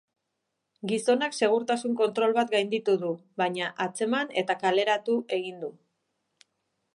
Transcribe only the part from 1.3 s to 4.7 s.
segurtasun kontrol bat gainditu du, baina atzeman eta